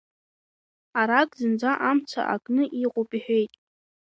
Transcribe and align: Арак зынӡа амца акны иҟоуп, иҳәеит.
Арак 0.99 1.29
зынӡа 1.39 1.71
амца 1.89 2.21
акны 2.33 2.63
иҟоуп, 2.83 3.09
иҳәеит. 3.17 3.51